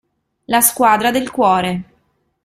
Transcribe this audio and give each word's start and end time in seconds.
La 0.47 0.61
squadra 0.61 1.11
del 1.11 1.29
cuore 1.29 1.83